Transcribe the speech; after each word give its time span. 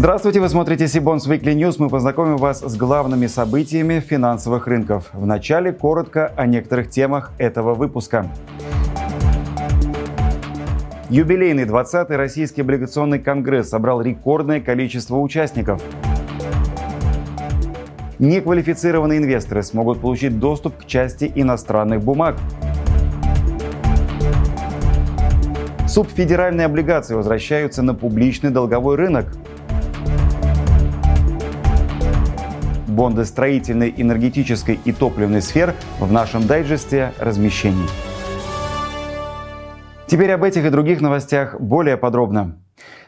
Здравствуйте, 0.00 0.40
вы 0.40 0.48
смотрите 0.48 0.88
Сибонс 0.88 1.28
Weekly 1.28 1.54
News. 1.54 1.74
Мы 1.76 1.90
познакомим 1.90 2.38
вас 2.38 2.62
с 2.62 2.74
главными 2.74 3.26
событиями 3.26 4.00
финансовых 4.00 4.66
рынков. 4.66 5.10
Вначале 5.12 5.72
коротко 5.72 6.32
о 6.38 6.46
некоторых 6.46 6.88
темах 6.88 7.32
этого 7.36 7.74
выпуска. 7.74 8.26
Юбилейный 11.10 11.64
20-й 11.64 12.16
Российский 12.16 12.62
облигационный 12.62 13.18
конгресс 13.18 13.68
собрал 13.68 14.00
рекордное 14.00 14.62
количество 14.62 15.18
участников. 15.18 15.82
Неквалифицированные 18.18 19.18
инвесторы 19.18 19.62
смогут 19.62 20.00
получить 20.00 20.38
доступ 20.38 20.78
к 20.78 20.86
части 20.86 21.30
иностранных 21.34 22.00
бумаг. 22.02 22.38
Субфедеральные 25.86 26.64
облигации 26.64 27.14
возвращаются 27.14 27.82
на 27.82 27.94
публичный 27.94 28.48
долговой 28.48 28.96
рынок. 28.96 29.26
Бонды 33.00 33.24
строительной, 33.24 33.94
энергетической 33.96 34.78
и 34.84 34.92
топливной 34.92 35.40
сфер 35.40 35.74
в 36.00 36.12
нашем 36.12 36.46
дайджесте 36.46 37.14
размещений. 37.18 37.88
Теперь 40.06 40.30
об 40.32 40.44
этих 40.44 40.66
и 40.66 40.68
других 40.68 41.00
новостях 41.00 41.58
более 41.58 41.96
подробно. 41.96 42.58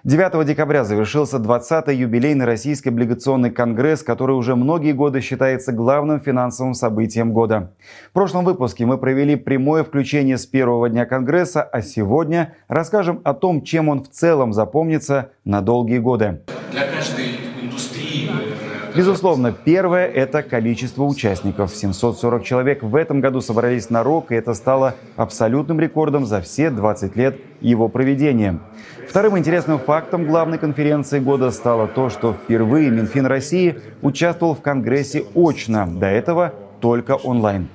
9 0.05 0.47
декабря 0.47 0.84
завершился 0.84 1.36
20-й 1.36 1.95
юбилейный 1.95 2.47
Российский 2.47 2.88
облигационный 2.88 3.50
конгресс, 3.50 4.02
который 4.02 4.34
уже 4.34 4.56
многие 4.56 4.92
годы 4.92 5.20
считается 5.20 5.73
главным 5.73 6.20
финансовым 6.20 6.72
событием 6.72 7.34
года. 7.34 7.74
В 8.09 8.12
прошлом 8.14 8.47
выпуске 8.47 8.86
мы 8.86 8.97
провели 8.97 9.36
прямое 9.36 9.84
включение 9.84 10.38
с 10.38 10.47
первого 10.47 10.89
дня 10.89 11.05
конгресса, 11.05 11.62
а 11.62 11.83
сегодня 11.83 12.55
расскажем 12.67 13.20
о 13.24 13.34
том, 13.34 13.61
чем 13.62 13.91
он 13.91 14.02
в 14.02 14.08
целом 14.08 14.55
запомнится 14.55 15.33
на 15.45 15.61
долгие 15.61 15.98
годы. 15.98 16.41
Для 16.72 16.86
каждой 16.86 17.22
Безусловно, 18.95 19.53
первое– 19.53 20.07
это 20.15 20.43
количество 20.43 21.05
участников. 21.05 21.75
740 21.75 22.45
человек 22.45 22.83
в 22.83 22.95
этом 22.95 23.21
году 23.21 23.41
собрались 23.41 23.89
на 23.89 24.03
РОК, 24.03 24.33
и 24.33 24.35
это 24.35 24.53
стало 24.53 24.97
абсолютным 25.17 25.81
рекордом 25.81 26.27
за 26.27 26.43
все 26.43 26.71
20 26.71 27.17
лет 27.17 27.41
его 27.61 27.89
проведения. 27.89 28.59
Вторым 29.09 29.39
интересным 29.39 29.79
фактом 29.79 30.27
главной 30.27 30.59
конференции 30.59 31.20
года 31.20 31.51
стало 31.53 31.89
то, 31.89 32.11
что 32.11 32.35
впервые 32.35 32.91
Минфин 32.91 33.25
России 33.25 33.81
участвовал 34.03 34.55
в 34.55 34.61
Конгрессе 34.61 35.25
очно, 35.35 35.87
до 35.87 36.07
этого 36.07 36.53
только 36.81 37.13
онлайн. 37.15 37.69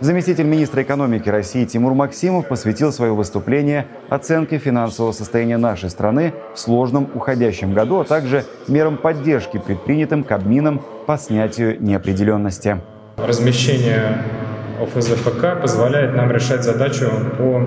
Заместитель 0.00 0.46
министра 0.46 0.82
экономики 0.82 1.28
России 1.28 1.66
Тимур 1.66 1.92
Максимов 1.92 2.48
посвятил 2.48 2.90
свое 2.90 3.12
выступление 3.12 3.86
оценке 4.08 4.56
финансового 4.56 5.12
состояния 5.12 5.58
нашей 5.58 5.90
страны 5.90 6.32
в 6.54 6.58
сложном 6.58 7.10
уходящем 7.14 7.74
году, 7.74 8.00
а 8.00 8.04
также 8.04 8.44
мерам 8.66 8.96
поддержки, 8.96 9.58
предпринятым 9.58 10.24
Кабмином 10.24 10.80
по 11.06 11.18
снятию 11.18 11.76
неопределенности. 11.82 12.78
Размещение 13.18 14.22
ОФЗ-ПК 14.80 15.60
позволяет 15.60 16.16
нам 16.16 16.30
решать 16.32 16.64
задачу 16.64 17.10
по 17.36 17.62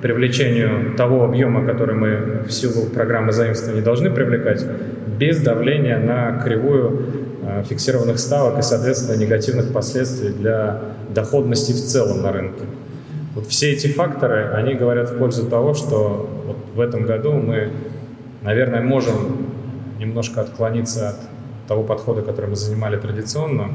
привлечению 0.00 0.94
того 0.96 1.24
объема, 1.24 1.66
который 1.66 1.94
мы 1.94 2.44
в 2.46 2.50
силу 2.50 2.86
программы 2.88 3.32
заимствования 3.32 3.82
должны 3.82 4.10
привлекать, 4.10 4.64
без 5.18 5.42
давления 5.42 5.98
на 5.98 6.40
кривую 6.42 7.23
фиксированных 7.62 8.18
ставок 8.18 8.58
и, 8.58 8.62
соответственно, 8.62 9.16
негативных 9.16 9.72
последствий 9.72 10.30
для 10.30 10.80
доходности 11.14 11.72
в 11.72 11.84
целом 11.84 12.22
на 12.22 12.32
рынке. 12.32 12.64
Вот 13.34 13.46
все 13.46 13.72
эти 13.72 13.86
факторы, 13.88 14.50
они 14.54 14.74
говорят 14.74 15.10
в 15.10 15.18
пользу 15.18 15.46
того, 15.46 15.74
что 15.74 16.28
вот 16.46 16.56
в 16.74 16.80
этом 16.80 17.04
году 17.04 17.32
мы, 17.32 17.70
наверное, 18.42 18.80
можем 18.80 19.48
немножко 19.98 20.40
отклониться 20.40 21.10
от 21.10 21.16
того 21.66 21.82
подхода, 21.82 22.22
который 22.22 22.50
мы 22.50 22.56
занимали 22.56 22.96
традиционно, 22.96 23.70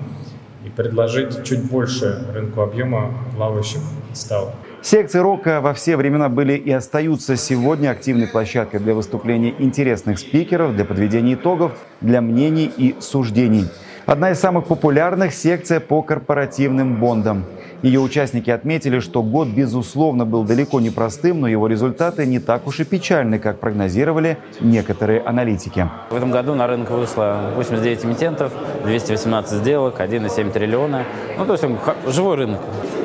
и 0.66 0.70
предложить 0.70 1.44
чуть 1.44 1.64
больше 1.70 2.26
рынку 2.34 2.62
объема 2.62 3.14
плавающих 3.36 3.82
ставок. 4.14 4.56
Секции 4.82 5.20
рока 5.20 5.60
во 5.60 5.74
все 5.74 5.98
времена 5.98 6.30
были 6.30 6.54
и 6.54 6.72
остаются 6.72 7.36
сегодня 7.36 7.90
активной 7.90 8.28
площадкой 8.28 8.80
для 8.80 8.94
выступлений 8.94 9.54
интересных 9.60 10.20
спикеров, 10.20 10.74
для 10.74 10.86
подведения 10.86 11.34
итогов, 11.34 11.74
для 12.00 12.22
мнений 12.22 12.72
и 12.78 12.96
суждений. 13.00 13.66
Одна 14.06 14.32
из 14.32 14.40
самых 14.40 14.66
популярных– 14.66 15.34
секция 15.36 15.80
по 15.80 16.02
корпоративным 16.02 16.96
бондам. 16.96 17.44
Ее 17.82 18.00
участники 18.00 18.50
отметили, 18.50 19.00
что 19.00 19.22
год, 19.22 19.50
безусловно, 19.50 20.26
был 20.26 20.44
далеко 20.44 20.80
не 20.80 20.90
простым, 20.90 21.42
но 21.42 21.48
его 21.48 21.68
результаты 21.68 22.26
не 22.26 22.40
так 22.40 22.66
уж 22.66 22.80
и 22.80 22.86
печальны, 22.86 23.38
как 23.38 23.60
прогнозировали 23.60 24.38
некоторые 24.62 25.22
аналитики. 25.22 25.88
В 26.10 26.16
этом 26.16 26.32
году 26.32 26.56
на 26.56 26.68
рынок 26.68 26.90
вышло 26.90 27.52
89 27.56 28.06
эмитентов, 28.06 28.52
218 28.84 29.60
сделок, 29.60 30.00
1,7 30.00 30.52
триллиона. 30.52 31.04
Ну, 31.38 31.46
то 31.46 31.54
есть 31.54 31.66
живой 32.08 32.38
рынок. 32.38 32.62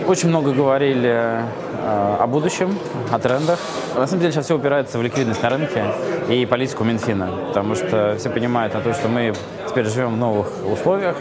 Очень 0.06 0.30
много 0.30 0.52
говорили 0.52 1.42
о 1.86 2.26
будущем, 2.26 2.78
о 3.10 3.18
трендах. 3.18 3.58
На 3.94 4.06
самом 4.06 4.20
деле 4.20 4.32
сейчас 4.32 4.46
все 4.46 4.56
упирается 4.56 4.98
в 4.98 5.02
ликвидность 5.02 5.42
на 5.42 5.50
рынке 5.50 5.84
и 6.28 6.46
политику 6.46 6.84
Минфина, 6.84 7.30
потому 7.48 7.74
что 7.74 8.16
все 8.18 8.30
понимают 8.30 8.74
на 8.74 8.80
то, 8.80 8.94
что 8.94 9.08
мы 9.08 9.34
теперь 9.68 9.86
живем 9.86 10.14
в 10.14 10.16
новых 10.16 10.48
условиях. 10.70 11.16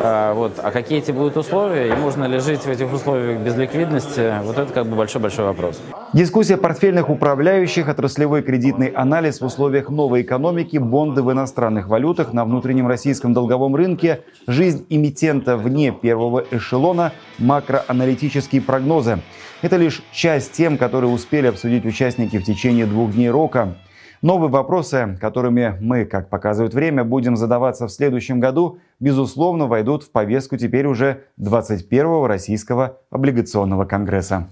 А, 0.00 0.34
вот. 0.34 0.52
А 0.62 0.70
какие 0.70 0.98
эти 0.98 1.12
будут 1.12 1.36
условия, 1.36 1.88
и 1.88 1.92
можно 1.92 2.24
ли 2.24 2.38
жить 2.38 2.62
в 2.62 2.68
этих 2.68 2.92
условиях 2.92 3.38
без 3.40 3.56
ликвидности, 3.56 4.34
вот 4.42 4.58
это 4.58 4.72
как 4.72 4.86
бы 4.86 4.96
большой-большой 4.96 5.44
вопрос. 5.44 5.80
Дискуссия 6.12 6.58
портфельных 6.58 7.08
управляющих, 7.08 7.88
отраслевой 7.88 8.42
кредитный 8.42 8.88
анализ 8.88 9.40
в 9.40 9.46
условиях 9.46 9.88
новой 9.88 10.20
экономики, 10.20 10.76
бонды 10.76 11.22
в 11.22 11.32
иностранных 11.32 11.88
валютах 11.88 12.34
на 12.34 12.44
внутреннем 12.44 12.86
российском 12.86 13.32
долговом 13.32 13.74
рынке, 13.74 14.20
жизнь 14.46 14.84
эмитента 14.90 15.56
вне 15.56 15.90
первого 15.90 16.44
эшелона, 16.50 17.14
макроаналитические 17.38 18.60
прогнозы. 18.60 19.20
Это 19.62 19.78
лишь 19.78 20.02
часть 20.12 20.52
тем, 20.52 20.76
которые 20.76 21.10
успели 21.10 21.46
обсудить 21.46 21.86
участники 21.86 22.38
в 22.38 22.44
течение 22.44 22.84
двух 22.84 23.12
дней 23.12 23.30
рока. 23.30 23.74
Новые 24.20 24.50
вопросы, 24.50 25.16
которыми 25.18 25.78
мы, 25.80 26.04
как 26.04 26.28
показывает 26.28 26.74
время, 26.74 27.04
будем 27.04 27.36
задаваться 27.36 27.86
в 27.86 27.90
следующем 27.90 28.38
году, 28.38 28.80
безусловно, 29.00 29.66
войдут 29.66 30.02
в 30.02 30.10
повестку 30.10 30.58
теперь 30.58 30.84
уже 30.84 31.22
21-го 31.40 32.26
Российского 32.26 32.98
облигационного 33.10 33.86
конгресса. 33.86 34.46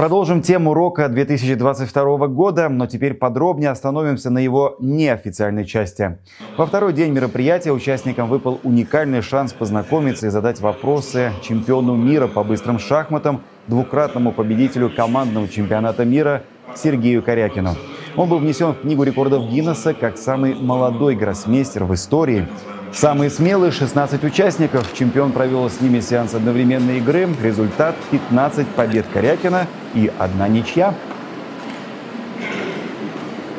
Продолжим 0.00 0.40
тему 0.40 0.72
рока 0.72 1.10
2022 1.10 2.28
года, 2.28 2.70
но 2.70 2.86
теперь 2.86 3.12
подробнее 3.12 3.68
остановимся 3.68 4.30
на 4.30 4.38
его 4.38 4.76
неофициальной 4.80 5.66
части. 5.66 6.16
Во 6.56 6.64
второй 6.64 6.94
день 6.94 7.12
мероприятия 7.12 7.70
участникам 7.70 8.26
выпал 8.30 8.60
уникальный 8.62 9.20
шанс 9.20 9.52
познакомиться 9.52 10.28
и 10.28 10.30
задать 10.30 10.58
вопросы 10.62 11.32
чемпиону 11.42 11.96
мира 11.96 12.28
по 12.28 12.42
быстрым 12.42 12.78
шахматам, 12.78 13.42
двукратному 13.66 14.32
победителю 14.32 14.88
командного 14.88 15.46
чемпионата 15.48 16.06
мира 16.06 16.44
Сергею 16.74 17.22
Корякину. 17.22 17.74
Он 18.16 18.26
был 18.26 18.38
внесен 18.38 18.72
в 18.72 18.80
Книгу 18.80 19.02
рекордов 19.02 19.50
Гиннесса 19.50 19.92
как 19.92 20.16
самый 20.16 20.54
молодой 20.54 21.14
гроссмейстер 21.14 21.84
в 21.84 21.92
истории. 21.92 22.48
Самые 22.92 23.30
смелые 23.30 23.70
16 23.70 24.24
участников. 24.24 24.92
Чемпион 24.94 25.30
провел 25.30 25.70
с 25.70 25.80
ними 25.80 26.00
сеанс 26.00 26.34
одновременной 26.34 26.98
игры. 26.98 27.28
Результат 27.40 27.94
15 28.10 28.66
побед 28.66 29.06
Корякина 29.12 29.68
и 29.94 30.10
одна 30.18 30.48
ничья. 30.48 30.92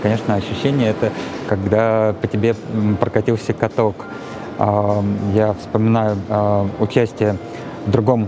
Конечно, 0.04 0.36
ощущение 0.36 0.90
это, 0.90 1.12
когда 1.48 2.14
по 2.22 2.28
тебе 2.28 2.56
прокатился 3.00 3.54
каток. 3.54 4.06
А, 4.60 5.02
я 5.34 5.54
вспоминаю 5.54 6.18
а, 6.28 6.68
участие 6.80 7.38
в 7.86 7.92
другом 7.92 8.28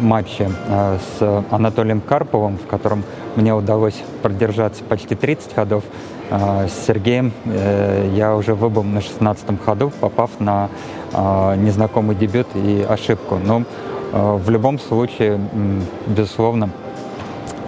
матче 0.00 0.50
а, 0.68 0.98
с 0.98 1.44
Анатолием 1.50 2.00
Карповым, 2.00 2.58
в 2.58 2.66
котором 2.66 3.04
мне 3.36 3.54
удалось 3.54 4.02
продержаться 4.22 4.82
почти 4.82 5.14
30 5.14 5.54
ходов. 5.54 5.84
А, 6.30 6.66
с 6.68 6.86
Сергеем 6.86 7.32
э, 7.46 8.10
я 8.14 8.34
уже 8.34 8.54
выбыл 8.54 8.82
на 8.82 9.00
16 9.00 9.62
ходу, 9.64 9.90
попав 10.00 10.30
на 10.40 10.68
а, 11.12 11.56
незнакомый 11.56 12.16
дебют 12.16 12.48
и 12.54 12.84
ошибку. 12.86 13.38
Но 13.42 13.62
а, 14.12 14.36
в 14.36 14.50
любом 14.50 14.78
случае, 14.78 15.40
безусловно, 16.06 16.70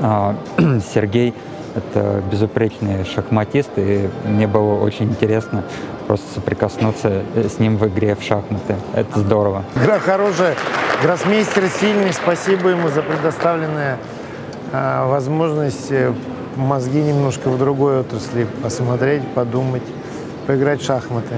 Сергей 0.95 1.35
это 1.75 2.23
безупречный 2.31 3.05
шахматист, 3.05 3.71
и 3.77 4.09
мне 4.25 4.47
было 4.47 4.83
очень 4.83 5.07
интересно 5.07 5.62
просто 6.07 6.27
соприкоснуться 6.35 7.23
с 7.37 7.59
ним 7.59 7.77
в 7.77 7.87
игре 7.87 8.17
в 8.17 8.23
шахматы. 8.23 8.77
Это 8.95 9.21
здорово. 9.21 9.65
Игра 9.77 9.99
хорошая, 10.01 10.57
гроссмейстер 11.03 11.69
сильный, 11.69 12.12
спасибо 12.12 12.71
ему 12.71 12.89
за 12.89 13.03
предоставленное 13.03 13.99
а, 14.73 15.07
возможность 15.09 15.91
э, 15.91 16.12
мозги 16.56 17.00
немножко 17.00 17.49
в 17.49 17.58
другой 17.58 18.00
отрасли 18.00 18.47
посмотреть, 18.62 19.23
подумать, 19.35 19.82
поиграть 20.47 20.82
в 20.82 20.85
шахматы. 20.85 21.35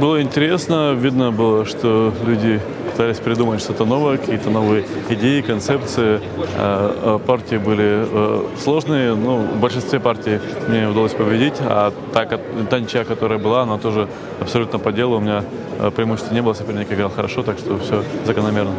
Было 0.00 0.22
интересно, 0.22 0.94
видно 0.94 1.30
было, 1.30 1.66
что 1.66 2.12
люди 2.24 2.60
пытались 2.90 3.18
придумать 3.18 3.60
что-то 3.60 3.84
новое, 3.84 4.16
какие-то 4.16 4.50
новые 4.50 4.84
идеи, 5.10 5.42
концепции. 5.42 6.20
Партии 7.26 7.56
были 7.56 8.06
сложные, 8.58 9.14
но 9.14 9.36
в 9.36 9.60
большинстве 9.60 10.00
партий 10.00 10.40
мне 10.68 10.88
удалось 10.88 11.12
победить, 11.12 11.54
а 11.60 11.92
та, 12.12 12.24
та 12.24 12.80
ничья, 12.80 13.04
которая 13.04 13.38
была, 13.38 13.62
она 13.62 13.78
тоже 13.78 14.08
абсолютно 14.40 14.78
по 14.78 14.92
делу. 14.92 15.16
У 15.16 15.20
меня 15.20 15.44
преимущества 15.94 16.34
не 16.34 16.40
было, 16.42 16.54
соперник 16.54 16.90
играл 16.90 17.10
хорошо, 17.10 17.42
так 17.42 17.58
что 17.58 17.78
все 17.78 18.02
закономерно. 18.24 18.72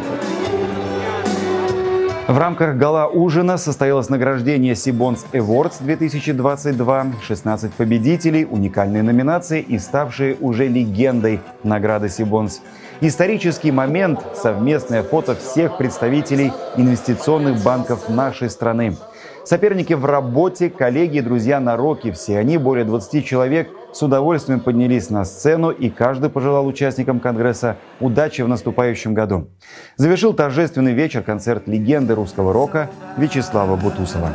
В 2.26 2.38
рамках 2.38 2.78
гала-ужина 2.78 3.58
состоялось 3.58 4.08
награждение 4.08 4.74
Сибонс 4.74 5.26
Awards 5.34 5.74
2022. 5.80 7.06
16 7.22 7.72
победителей, 7.74 8.46
уникальные 8.46 9.02
номинации 9.02 9.60
и 9.60 9.78
ставшие 9.78 10.34
уже 10.40 10.66
легендой 10.66 11.40
награды 11.62 12.08
Сибонс. 12.08 12.62
Исторический 13.02 13.72
момент– 13.72 14.20
совместное 14.34 15.02
фото 15.02 15.34
всех 15.34 15.76
представителей 15.76 16.50
инвестиционных 16.78 17.62
банков 17.62 18.08
нашей 18.08 18.48
страны. 18.48 18.96
Соперники 19.44 19.92
в 19.92 20.06
работе, 20.06 20.70
коллеги 20.70 21.20
друзья 21.20 21.60
на 21.60 21.76
роке. 21.76 22.12
Все 22.12 22.38
они, 22.38 22.56
более 22.56 22.86
20 22.86 23.22
человек, 23.26 23.68
с 23.94 24.02
удовольствием 24.02 24.60
поднялись 24.60 25.08
на 25.08 25.24
сцену, 25.24 25.70
и 25.70 25.88
каждый 25.88 26.28
пожелал 26.28 26.66
участникам 26.66 27.20
Конгресса 27.20 27.76
удачи 28.00 28.42
в 28.42 28.48
наступающем 28.48 29.14
году. 29.14 29.48
Завершил 29.96 30.34
торжественный 30.34 30.92
вечер 30.92 31.22
концерт 31.22 31.68
легенды 31.68 32.14
русского 32.14 32.52
рока 32.52 32.90
Вячеслава 33.16 33.76
Бутусова. 33.76 34.32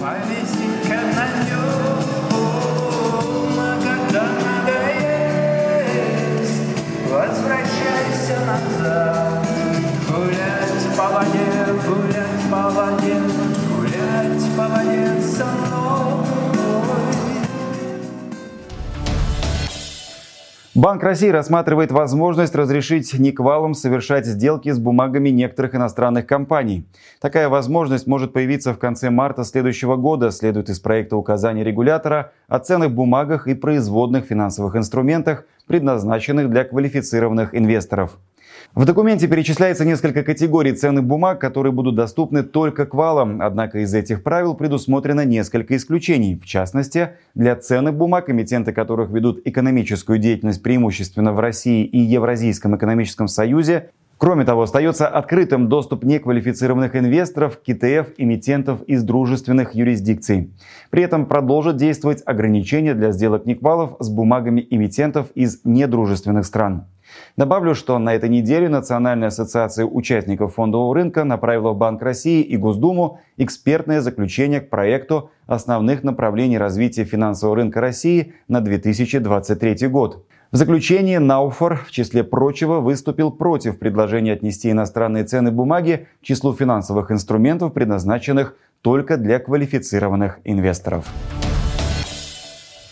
Возвращайся 0.00 0.37
Банк 20.88 21.02
России 21.02 21.28
рассматривает 21.28 21.92
возможность 21.92 22.54
разрешить 22.54 23.12
Никвалам 23.12 23.74
совершать 23.74 24.24
сделки 24.24 24.70
с 24.70 24.78
бумагами 24.78 25.28
некоторых 25.28 25.74
иностранных 25.74 26.26
компаний. 26.26 26.86
Такая 27.20 27.50
возможность 27.50 28.06
может 28.06 28.32
появиться 28.32 28.72
в 28.72 28.78
конце 28.78 29.10
марта 29.10 29.44
следующего 29.44 29.96
года, 29.96 30.30
следует 30.30 30.70
из 30.70 30.80
проекта 30.80 31.18
указаний 31.18 31.62
регулятора 31.62 32.32
о 32.48 32.58
ценных 32.58 32.90
бумагах 32.92 33.48
и 33.48 33.54
производных 33.54 34.24
финансовых 34.24 34.76
инструментах, 34.76 35.44
предназначенных 35.66 36.48
для 36.48 36.64
квалифицированных 36.64 37.54
инвесторов. 37.54 38.16
В 38.74 38.84
документе 38.84 39.26
перечисляется 39.26 39.84
несколько 39.84 40.22
категорий 40.22 40.72
ценных 40.72 41.04
бумаг, 41.04 41.40
которые 41.40 41.72
будут 41.72 41.96
доступны 41.96 42.42
только 42.42 42.86
к 42.86 42.94
валам. 42.94 43.40
Однако 43.42 43.80
из 43.80 43.92
этих 43.94 44.22
правил 44.22 44.54
предусмотрено 44.54 45.24
несколько 45.24 45.76
исключений. 45.76 46.38
В 46.38 46.46
частности, 46.46 47.10
для 47.34 47.56
ценных 47.56 47.94
бумаг, 47.94 48.30
эмитенты 48.30 48.72
которых 48.72 49.10
ведут 49.10 49.40
экономическую 49.44 50.18
деятельность 50.18 50.62
преимущественно 50.62 51.32
в 51.32 51.40
России 51.40 51.84
и 51.84 51.98
Евразийском 51.98 52.76
экономическом 52.76 53.26
союзе, 53.26 53.90
Кроме 54.18 54.44
того, 54.44 54.62
остается 54.62 55.06
открытым 55.06 55.68
доступ 55.68 56.02
неквалифицированных 56.02 56.96
инвесторов 56.96 57.56
к 57.56 57.62
КТФ-эмитентов 57.62 58.82
из 58.82 59.04
дружественных 59.04 59.76
юрисдикций. 59.76 60.50
При 60.90 61.04
этом 61.04 61.26
продолжат 61.26 61.76
действовать 61.76 62.24
ограничения 62.26 62.94
для 62.94 63.12
сделок 63.12 63.46
Никвалов 63.46 63.94
с 64.00 64.08
бумагами 64.08 64.66
эмитентов 64.68 65.28
из 65.36 65.60
недружественных 65.62 66.46
стран. 66.46 66.86
Добавлю, 67.36 67.74
что 67.74 67.98
на 67.98 68.14
этой 68.14 68.28
неделе 68.28 68.68
Национальная 68.68 69.28
ассоциация 69.28 69.86
участников 69.86 70.54
фондового 70.54 70.94
рынка 70.94 71.24
направила 71.24 71.72
в 71.72 71.76
Банк 71.78 72.02
России 72.02 72.42
и 72.42 72.56
Госдуму 72.56 73.20
экспертное 73.36 74.00
заключение 74.00 74.60
к 74.60 74.70
проекту 74.70 75.30
основных 75.46 76.02
направлений 76.02 76.58
развития 76.58 77.04
финансового 77.04 77.56
рынка 77.56 77.80
России 77.80 78.34
на 78.48 78.60
2023 78.60 79.88
год. 79.88 80.24
В 80.50 80.56
заключении 80.56 81.18
Науфор, 81.18 81.76
в 81.76 81.90
числе 81.90 82.24
прочего, 82.24 82.80
выступил 82.80 83.30
против 83.30 83.78
предложения 83.78 84.32
отнести 84.32 84.70
иностранные 84.70 85.24
ценные 85.24 85.52
бумаги 85.52 86.06
к 86.22 86.24
числу 86.24 86.54
финансовых 86.54 87.10
инструментов, 87.10 87.74
предназначенных 87.74 88.56
только 88.80 89.18
для 89.18 89.40
квалифицированных 89.40 90.40
инвесторов. 90.44 91.06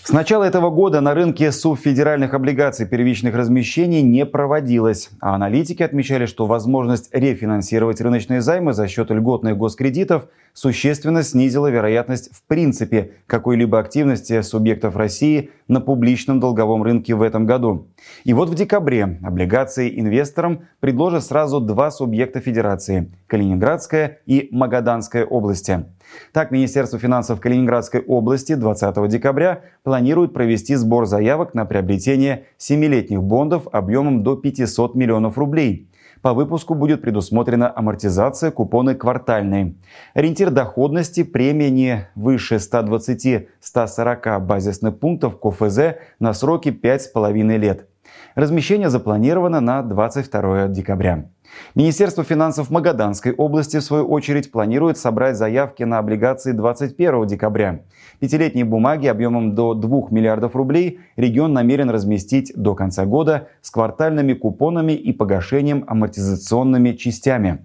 С 0.07 0.13
начала 0.13 0.45
этого 0.45 0.71
года 0.71 1.01
на 1.01 1.15
рынке 1.15 1.51
субфедеральных 1.51 2.33
облигаций 2.33 2.87
первичных 2.87 3.35
размещений 3.35 4.03
не 4.03 4.25
проводилось, 4.25 5.11
а 5.21 5.35
аналитики 5.35 5.83
отмечали, 5.83 6.27
что 6.27 6.47
возможность 6.47 7.09
рефинансировать 7.13 8.01
рыночные 8.01 8.41
займы 8.41 8.73
за 8.73 8.87
счет 8.87 9.11
льготных 9.11 9.57
госкредитов 9.57 10.29
существенно 10.53 11.25
снизила 11.25 11.67
вероятность 11.67 12.33
в 12.33 12.45
принципе 12.45 13.15
какой-либо 13.27 13.81
активности 13.81 14.43
субъектов 14.43 14.95
России 14.95 15.51
на 15.67 15.81
публичном 15.81 16.39
долговом 16.39 16.85
рынке 16.85 17.17
в 17.17 17.23
этом 17.23 17.45
году. 17.45 17.89
И 18.23 18.33
вот 18.33 18.49
в 18.49 18.55
декабре 18.55 19.19
облигации 19.25 19.99
инвесторам 19.99 20.69
предложат 20.79 21.25
сразу 21.25 21.61
два 21.61 21.91
субъекта 21.91 22.39
Федерации– 22.39 23.11
Калининградская 23.27 24.21
и 24.25 24.49
Магаданская 24.53 25.25
области. 25.25 25.85
Так, 26.33 26.51
Министерство 26.51 26.99
финансов 26.99 27.41
Калининградской 27.41 28.01
области 28.01 28.55
20 28.55 29.09
декабря 29.09 29.63
планирует 29.83 30.33
провести 30.33 30.75
сбор 30.75 31.07
заявок 31.07 31.55
на 31.55 31.65
приобретение 31.65 32.47
7-летних 32.59 33.23
бондов 33.23 33.69
объемом 33.73 34.23
до 34.23 34.37
500 34.37 34.95
миллионов 34.95 35.39
рублей. 35.39 35.89
По 36.23 36.35
выпуску 36.35 36.75
будет 36.75 37.03
предусмотрена 37.03 37.73
амортизация, 37.75 38.51
купоны 38.51 38.95
квартальные. 38.95 39.75
Ориентир 40.15 40.51
доходности 40.51 41.23
премия 41.23 41.71
не 41.71 42.09
выше 42.15 42.57
120-140 42.57 44.41
базисных 44.41 44.99
пунктов 44.99 45.39
КФЗ 45.39 45.97
на 46.19 46.33
сроки 46.33 46.71
5,5 46.71 47.57
лет. 47.59 47.87
Размещение 48.35 48.91
запланировано 48.91 49.61
на 49.61 49.83
22 49.83 50.69
декабря. 50.69 51.31
Министерство 51.75 52.25
финансов 52.25 52.71
Магаданской 52.71 53.33
области, 53.33 53.79
в 53.79 53.83
свою 53.83 54.07
очередь, 54.07 54.51
планирует 54.51 54.99
собрать 54.99 55.37
заявки 55.37 55.83
на 55.85 55.99
облигации 55.99 56.53
21 56.53 57.27
декабря. 57.27 57.81
Пятилетние 58.21 58.65
бумаги 58.65 59.07
объемом 59.07 59.55
до 59.55 59.75
2 59.75 60.09
миллиардов 60.11 60.55
рублей 60.57 61.01
регион 61.17 61.53
намерен 61.53 61.91
разместить 61.91 62.53
до 62.55 62.75
конца 62.75 63.07
года 63.07 63.49
с 63.63 63.71
квартальными 63.71 64.35
купонами 64.35 64.93
и 64.93 65.13
погашением 65.13 65.85
амортизационными 65.87 66.93
частями. 66.93 67.61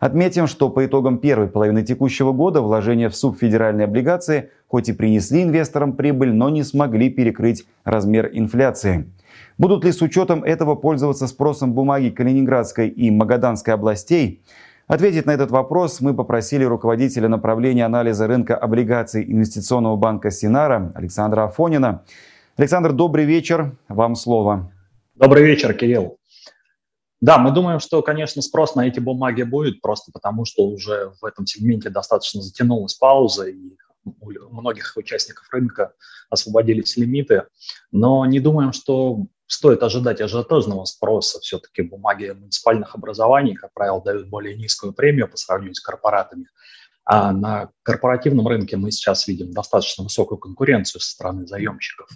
Отметим, 0.00 0.46
что 0.46 0.70
по 0.70 0.84
итогам 0.86 1.18
первой 1.18 1.48
половины 1.48 1.82
текущего 1.82 2.32
года 2.32 2.60
вложения 2.60 3.08
в 3.08 3.16
субфедеральные 3.16 3.84
облигации 3.84 4.50
хоть 4.66 4.88
и 4.88 4.92
принесли 4.92 5.42
инвесторам 5.42 5.94
прибыль, 5.94 6.32
но 6.32 6.48
не 6.50 6.62
смогли 6.62 7.10
перекрыть 7.10 7.64
размер 7.84 8.30
инфляции. 8.32 9.06
Будут 9.58 9.84
ли 9.84 9.92
с 9.92 10.00
учетом 10.02 10.44
этого 10.44 10.74
пользоваться 10.74 11.26
спросом 11.26 11.72
бумаги 11.72 12.10
Калининградской 12.10 12.88
и 12.88 13.10
Магаданской 13.10 13.74
областей? 13.74 14.42
Ответить 14.86 15.26
на 15.26 15.32
этот 15.32 15.50
вопрос 15.50 16.00
мы 16.00 16.14
попросили 16.14 16.64
руководителя 16.64 17.28
направления 17.28 17.84
анализа 17.84 18.26
рынка 18.26 18.56
облигаций 18.56 19.24
инвестиционного 19.30 19.96
банка 19.96 20.30
Синара 20.30 20.92
Александра 20.94 21.44
Афонина. 21.44 22.04
Александр, 22.56 22.92
добрый 22.92 23.24
вечер. 23.24 23.76
Вам 23.88 24.14
слово. 24.14 24.72
Добрый 25.14 25.44
вечер, 25.44 25.74
Кирилл. 25.74 26.16
Да, 27.20 27.38
мы 27.38 27.50
думаем, 27.50 27.80
что, 27.80 28.00
конечно, 28.00 28.42
спрос 28.42 28.76
на 28.76 28.86
эти 28.86 29.00
бумаги 29.00 29.42
будет, 29.42 29.80
просто 29.80 30.12
потому 30.12 30.44
что 30.44 30.66
уже 30.66 31.12
в 31.20 31.24
этом 31.24 31.46
сегменте 31.46 31.90
достаточно 31.90 32.40
затянулась 32.40 32.94
пауза, 32.94 33.48
и 33.48 33.76
у 34.04 34.60
многих 34.60 34.92
участников 34.96 35.48
рынка 35.50 35.92
освободились 36.30 36.96
лимиты. 36.96 37.44
Но 37.90 38.24
не 38.26 38.40
думаем, 38.40 38.72
что 38.72 39.26
стоит 39.46 39.82
ожидать 39.82 40.20
ажиотажного 40.20 40.84
спроса. 40.84 41.40
Все-таки 41.40 41.82
бумаги 41.82 42.30
муниципальных 42.30 42.94
образований, 42.94 43.54
как 43.54 43.72
правило, 43.72 44.02
дают 44.02 44.28
более 44.28 44.56
низкую 44.56 44.92
премию 44.92 45.28
по 45.28 45.36
сравнению 45.36 45.74
с 45.74 45.80
корпоратами. 45.80 46.46
А 47.04 47.32
на 47.32 47.70
корпоративном 47.82 48.46
рынке 48.46 48.76
мы 48.76 48.90
сейчас 48.90 49.26
видим 49.26 49.50
достаточно 49.52 50.04
высокую 50.04 50.38
конкуренцию 50.38 51.00
со 51.00 51.10
стороны 51.10 51.46
заемщиков. 51.46 52.10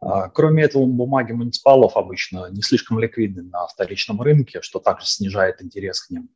А, 0.00 0.28
кроме 0.28 0.64
этого, 0.64 0.84
бумаги 0.86 1.30
муниципалов 1.30 1.96
обычно 1.96 2.50
не 2.50 2.62
слишком 2.62 2.98
ликвидны 2.98 3.44
на 3.44 3.64
вторичном 3.68 4.20
рынке, 4.20 4.60
что 4.60 4.80
также 4.80 5.06
снижает 5.06 5.62
интерес 5.62 6.00
к 6.00 6.10
ним. 6.10 6.28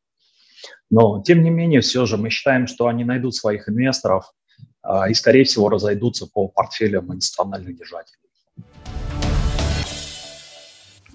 Но, 0.90 1.20
тем 1.22 1.42
не 1.42 1.50
менее, 1.50 1.80
все 1.80 2.06
же 2.06 2.16
мы 2.16 2.30
считаем, 2.30 2.68
что 2.68 2.86
они 2.86 3.04
найдут 3.04 3.34
своих 3.34 3.68
инвесторов 3.68 4.32
и, 5.09 5.14
скорее 5.14 5.45
всего, 5.45 5.69
разойдутся 5.69 6.26
по 6.26 6.49
портфелям 6.49 7.14
институциональных 7.14 7.76
держателей. 7.76 8.21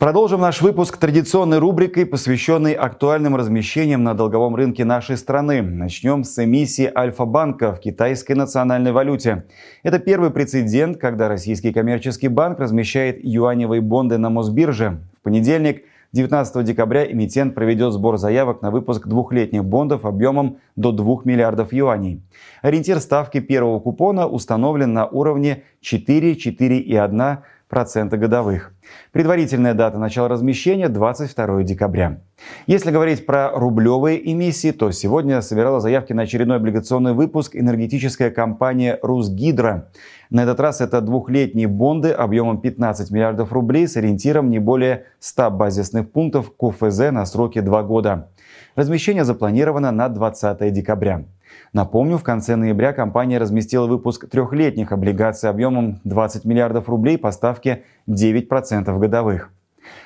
Продолжим 0.01 0.41
наш 0.41 0.63
выпуск 0.63 0.97
традиционной 0.97 1.59
рубрикой, 1.59 2.07
посвященной 2.07 2.73
актуальным 2.73 3.35
размещениям 3.35 4.03
на 4.03 4.15
долговом 4.15 4.55
рынке 4.55 4.83
нашей 4.83 5.15
страны. 5.15 5.61
Начнем 5.61 6.23
с 6.23 6.43
эмиссии 6.43 6.91
Альфа-банка 6.91 7.71
в 7.71 7.79
китайской 7.79 8.33
национальной 8.33 8.93
валюте. 8.93 9.45
Это 9.83 9.99
первый 9.99 10.31
прецедент, 10.31 10.97
когда 10.97 11.27
российский 11.27 11.71
коммерческий 11.71 12.29
банк 12.29 12.57
размещает 12.59 13.23
юаневые 13.23 13.81
бонды 13.81 14.17
на 14.17 14.31
Мосбирже. 14.31 15.03
В 15.19 15.21
понедельник 15.21 15.83
19 16.13 16.65
декабря 16.65 17.09
эмитент 17.09 17.55
проведет 17.55 17.93
сбор 17.93 18.17
заявок 18.17 18.61
на 18.61 18.69
выпуск 18.69 19.07
двухлетних 19.07 19.63
бондов 19.63 20.03
объемом 20.03 20.57
до 20.75 20.91
2 20.91 21.21
миллиардов 21.23 21.71
юаней. 21.71 22.21
Ориентир 22.61 22.99
ставки 22.99 23.39
первого 23.39 23.79
купона 23.79 24.27
установлен 24.27 24.91
на 24.91 25.07
уровне 25.07 25.63
4, 25.79 26.33
4,1 26.33 27.37
3,5% 27.71 28.17
годовых. 28.17 28.73
Предварительная 29.11 29.73
дата 29.73 29.97
начала 29.97 30.27
размещения 30.27 30.89
22 30.89 31.63
декабря. 31.63 32.21
Если 32.67 32.91
говорить 32.91 33.25
про 33.25 33.51
рублевые 33.51 34.31
эмиссии, 34.31 34.71
то 34.71 34.91
сегодня 34.91 35.41
собирала 35.41 35.79
заявки 35.79 36.13
на 36.13 36.23
очередной 36.23 36.57
облигационный 36.57 37.13
выпуск 37.13 37.55
энергетическая 37.55 38.29
компания 38.29 38.99
«Русгидро». 39.01 39.89
На 40.29 40.43
этот 40.43 40.59
раз 40.59 40.81
это 40.81 41.01
двухлетние 41.01 41.67
бонды 41.67 42.11
объемом 42.11 42.61
15 42.61 43.11
миллиардов 43.11 43.51
рублей 43.51 43.87
с 43.87 43.97
ориентиром 43.97 44.49
не 44.49 44.59
более 44.59 45.05
100 45.19 45.51
базисных 45.51 46.11
пунктов 46.11 46.51
КФЗ 46.55 47.11
на 47.11 47.25
сроке 47.25 47.61
2 47.61 47.83
года. 47.83 48.29
Размещение 48.75 49.25
запланировано 49.25 49.91
на 49.91 50.07
20 50.07 50.71
декабря. 50.71 51.25
Напомню, 51.73 52.17
в 52.17 52.23
конце 52.23 52.55
ноября 52.55 52.93
компания 52.93 53.37
разместила 53.37 53.87
выпуск 53.87 54.29
трехлетних 54.29 54.91
облигаций 54.91 55.49
объемом 55.49 55.99
20 56.03 56.45
миллиардов 56.45 56.89
рублей 56.89 57.17
по 57.17 57.31
ставке 57.31 57.83
9% 58.07 58.97
годовых. 58.99 59.51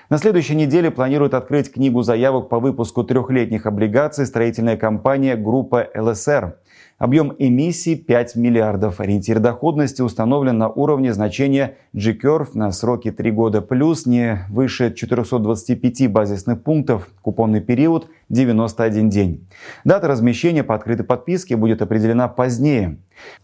На 0.10 0.18
следующей 0.18 0.56
неделе 0.56 0.92
планирует 0.92 1.34
открыть 1.34 1.72
книгу 1.72 2.04
заявок 2.04 2.50
по 2.50 2.60
выпуску 2.60 3.04
трехлетних 3.04 3.66
облигаций 3.66 4.26
строительная 4.26 4.78
компания 4.78 5.36
группа 5.36 5.88
ЛСР. 5.96 6.58
Объем 6.98 7.36
эмиссии 7.38 7.96
5 7.96 8.36
миллиардов. 8.38 9.02
Ориентир 9.02 9.40
доходности 9.40 10.02
установлен 10.02 10.58
на 10.58 10.70
уровне 10.70 11.12
значения 11.14 11.76
G-Curve 11.94 12.52
на 12.54 12.72
сроки 12.72 13.12
3 13.12 13.32
года 13.32 13.62
плюс, 13.62 14.06
не 14.06 14.46
выше 14.50 14.94
425 14.94 16.10
базисных 16.10 16.64
пунктов. 16.64 17.10
Купонный 17.22 17.60
период 17.60 18.08
91 18.30 19.10
день. 19.10 19.48
Дата 19.84 20.08
размещения 20.08 20.64
по 20.64 20.76
открытой 20.76 21.06
подписке 21.06 21.56
будет 21.56 21.82
определена 21.82 22.28
позднее. 22.28 22.98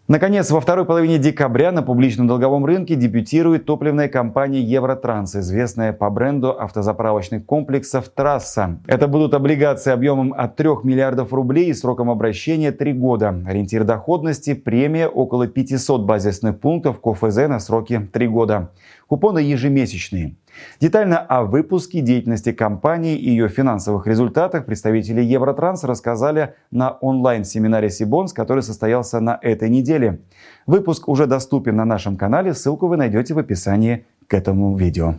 Наконец, 0.07 0.51
во 0.51 0.59
второй 0.59 0.85
половине 0.85 1.17
декабря 1.17 1.71
на 1.71 1.81
публичном 1.81 2.27
долговом 2.27 2.65
рынке 2.65 2.95
дебютирует 2.95 3.65
топливная 3.65 4.09
компания 4.09 4.59
Евротранс, 4.59 5.35
известная 5.35 5.93
по 5.93 6.09
бренду 6.09 6.51
автозаправочных 6.51 7.45
комплексов 7.45 8.09
«Трасса». 8.09 8.79
Это 8.88 9.07
будут 9.07 9.33
облигации 9.33 9.91
объемом 9.91 10.33
от 10.35 10.57
3 10.57 10.69
миллиардов 10.83 11.31
рублей 11.31 11.69
и 11.69 11.73
сроком 11.73 12.09
обращения 12.09 12.71
3 12.71 12.93
года. 12.93 13.41
Ориентир 13.47 13.83
доходности– 13.85 14.53
премия 14.55 15.07
около 15.07 15.47
500 15.47 16.05
базисных 16.05 16.59
пунктов 16.59 17.00
КФЗ 17.00 17.47
на 17.47 17.59
сроки 17.59 18.09
3 18.11 18.27
года. 18.27 18.71
Купоны 19.07 19.39
ежемесячные. 19.39 20.35
Детально 20.79 21.20
о 21.20 21.43
выпуске 21.43 22.01
деятельности 22.01 22.51
компании 22.51 23.17
и 23.17 23.29
ее 23.29 23.48
финансовых 23.50 24.08
результатах 24.08 24.65
представители 24.65 25.22
Евротранс 25.22 25.84
рассказали 25.84 26.55
на 26.72 26.91
онлайн-семинаре 26.91 27.89
Сибонс, 27.89 28.34
который 28.34 28.63
состоялся 28.63 29.20
на 29.20 29.38
этой 29.41 29.70
неделе. 29.70 30.22
Выпуск 30.65 31.08
уже 31.08 31.27
доступен 31.27 31.75
на 31.75 31.86
нашем 31.86 32.17
канале, 32.17 32.53
ссылку 32.53 32.88
вы 32.88 32.98
найдете 32.98 33.34
в 33.34 33.39
описании 33.39 34.05
к 34.27 34.34
этому 34.34 34.75
видео. 34.75 35.15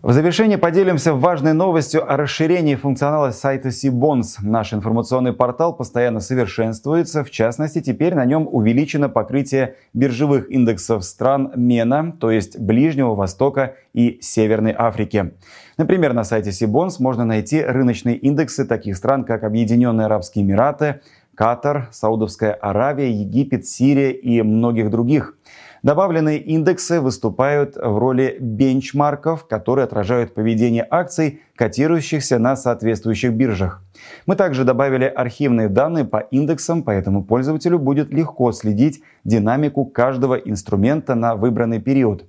В 0.00 0.12
завершение 0.12 0.58
поделимся 0.58 1.12
важной 1.12 1.54
новостью 1.54 2.08
о 2.08 2.16
расширении 2.16 2.76
функционала 2.76 3.32
сайта 3.32 3.72
Сибонс. 3.72 4.36
Наш 4.40 4.72
информационный 4.72 5.32
портал 5.32 5.74
постоянно 5.74 6.20
совершенствуется. 6.20 7.24
В 7.24 7.32
частности, 7.32 7.80
теперь 7.80 8.14
на 8.14 8.24
нем 8.24 8.48
увеличено 8.48 9.08
покрытие 9.08 9.74
биржевых 9.94 10.52
индексов 10.52 11.04
стран 11.04 11.50
МЕНА, 11.56 12.12
то 12.20 12.30
есть 12.30 12.60
Ближнего 12.60 13.16
Востока 13.16 13.74
и 13.92 14.18
Северной 14.20 14.72
Африки. 14.78 15.32
Например, 15.76 16.12
на 16.12 16.22
сайте 16.22 16.52
Сибонс 16.52 17.00
можно 17.00 17.24
найти 17.24 17.60
рыночные 17.60 18.16
индексы 18.16 18.64
таких 18.66 18.96
стран, 18.96 19.24
как 19.24 19.42
Объединенные 19.42 20.04
Арабские 20.04 20.44
Эмираты, 20.44 21.00
Катар, 21.34 21.88
Саудовская 21.90 22.52
Аравия, 22.52 23.10
Египет, 23.10 23.66
Сирия 23.66 24.12
и 24.12 24.42
многих 24.42 24.90
других. 24.90 25.37
Добавленные 25.82 26.38
индексы 26.38 27.00
выступают 27.00 27.76
в 27.76 27.98
роли 27.98 28.36
бенчмарков, 28.40 29.46
которые 29.46 29.84
отражают 29.84 30.34
поведение 30.34 30.86
акций, 30.88 31.42
котирующихся 31.54 32.38
на 32.38 32.56
соответствующих 32.56 33.32
биржах. 33.32 33.82
Мы 34.26 34.34
также 34.34 34.64
добавили 34.64 35.04
архивные 35.04 35.68
данные 35.68 36.04
по 36.04 36.18
индексам, 36.18 36.82
поэтому 36.82 37.22
пользователю 37.22 37.78
будет 37.78 38.12
легко 38.12 38.50
следить 38.52 39.02
динамику 39.24 39.84
каждого 39.84 40.34
инструмента 40.34 41.14
на 41.14 41.36
выбранный 41.36 41.80
период. 41.80 42.24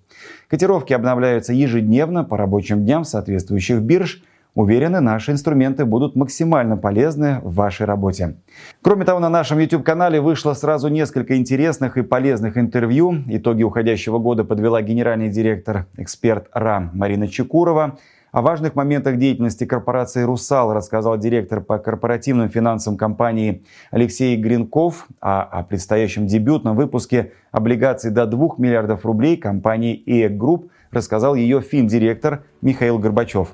Котировки 0.48 0.94
обновляются 0.94 1.54
ежедневно 1.54 2.24
по 2.24 2.38
рабочим 2.38 2.84
дням 2.86 3.04
соответствующих 3.04 3.82
бирж– 3.82 4.24
Уверены, 4.60 5.00
наши 5.00 5.32
инструменты 5.32 5.86
будут 5.86 6.18
максимально 6.18 6.76
полезны 6.76 7.40
в 7.44 7.54
вашей 7.54 7.86
работе. 7.86 8.36
Кроме 8.82 9.06
того, 9.06 9.22
на 9.22 9.30
нашем 9.30 9.58
YouTube-канале 9.58 10.20
вышло 10.20 10.54
сразу 10.54 10.90
несколько 10.90 11.38
интересных 11.38 11.96
и 11.96 12.02
полезных 12.02 12.58
интервью. 12.58 13.24
Итоги 13.28 13.64
уходящего 13.64 14.20
года 14.20 14.44
подвела 14.44 14.82
генеральный 14.82 15.30
директор, 15.30 15.86
эксперт 15.96 16.48
РА 16.52 16.90
Марина 16.94 17.30
Чекурова. 17.30 18.00
О 18.34 18.42
важных 18.42 18.76
моментах 18.76 19.18
деятельности 19.18 19.64
корпорации 19.64 20.24
«Русал» 20.24 20.74
рассказал 20.74 21.18
директор 21.18 21.62
по 21.62 21.80
корпоративным 21.80 22.50
финансам 22.50 22.98
компании 22.98 23.64
Алексей 23.92 24.36
Гринков, 24.36 25.08
а 25.22 25.42
о 25.42 25.64
предстоящем 25.64 26.28
дебютном 26.28 26.76
выпуске 26.76 27.32
облигаций 27.54 28.12
до 28.12 28.26
2 28.26 28.56
миллиардов 28.58 29.06
рублей 29.06 29.38
компании 29.38 30.04
«IEK 30.06 30.36
Group» 30.36 30.70
рассказал 30.92 31.36
ее 31.36 31.62
фин-директор 31.62 32.44
Михаил 32.62 32.98
Горбачев. 32.98 33.50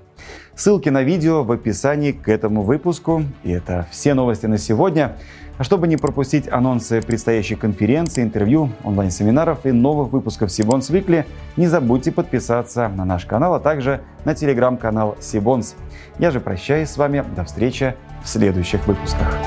Ссылки 0.55 0.89
на 0.89 1.03
видео 1.03 1.43
в 1.43 1.51
описании 1.51 2.11
к 2.11 2.29
этому 2.29 2.61
выпуску. 2.61 3.23
И 3.43 3.51
это 3.51 3.87
все 3.91 4.13
новости 4.13 4.45
на 4.45 4.57
сегодня. 4.57 5.17
А 5.57 5.63
чтобы 5.63 5.87
не 5.87 5.95
пропустить 5.95 6.49
анонсы 6.49 7.01
предстоящих 7.01 7.59
конференций, 7.59 8.23
интервью, 8.23 8.71
онлайн-семинаров 8.83 9.65
и 9.65 9.71
новых 9.71 10.11
выпусков 10.11 10.51
Сибонс 10.51 10.89
Викли, 10.89 11.25
не 11.55 11.67
забудьте 11.67 12.11
подписаться 12.11 12.89
на 12.89 13.05
наш 13.05 13.25
канал, 13.25 13.53
а 13.53 13.59
также 13.59 14.01
на 14.25 14.35
телеграм-канал 14.35 15.15
Сибонс. 15.21 15.75
Я 16.19 16.31
же 16.31 16.39
прощаюсь 16.41 16.89
с 16.89 16.97
вами. 16.97 17.23
До 17.35 17.45
встречи 17.45 17.95
в 18.23 18.27
следующих 18.27 18.85
выпусках. 18.87 19.37